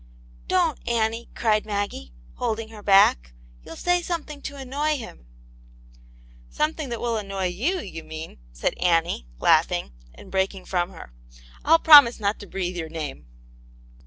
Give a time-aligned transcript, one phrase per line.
[0.47, 5.27] "Don't, Annie;" cried Maggie, holding her back;" you'll say something to annoy him,""
[6.49, 11.13] Something that will annoy you, you mean," said Annie, laughing, and breaking from her."
[11.63, 13.27] I'll promise not to breathe your name."